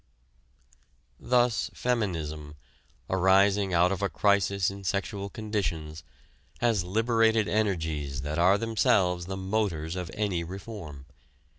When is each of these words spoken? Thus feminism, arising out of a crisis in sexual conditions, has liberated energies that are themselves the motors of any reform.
Thus 1.19 1.69
feminism, 1.75 2.55
arising 3.07 3.71
out 3.71 3.91
of 3.91 4.01
a 4.01 4.09
crisis 4.09 4.71
in 4.71 4.83
sexual 4.83 5.29
conditions, 5.29 6.03
has 6.59 6.83
liberated 6.83 7.47
energies 7.47 8.23
that 8.23 8.39
are 8.39 8.57
themselves 8.57 9.27
the 9.27 9.37
motors 9.37 9.95
of 9.95 10.09
any 10.15 10.43
reform. 10.43 11.05